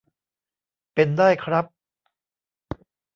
[0.93, 1.65] เป็นได้ครับ